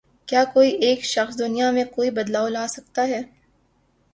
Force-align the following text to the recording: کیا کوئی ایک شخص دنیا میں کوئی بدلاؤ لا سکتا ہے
کیا 0.27 0.43
کوئی 0.53 0.69
ایک 0.85 1.03
شخص 1.05 1.37
دنیا 1.39 1.69
میں 1.71 1.83
کوئی 1.85 2.09
بدلاؤ 2.11 2.47
لا 2.47 2.65
سکتا 2.67 3.07
ہے 3.07 3.21